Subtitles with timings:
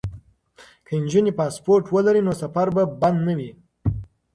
[0.85, 3.51] که نجونې پاسپورټ ولري نو سفر به بند نه وي.